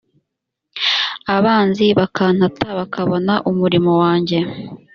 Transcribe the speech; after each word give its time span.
abanzi 1.35 1.85
bakantata 1.99 2.67
bakabona 2.79 3.33
umurimo 3.49 3.91
wanjye 4.01 4.37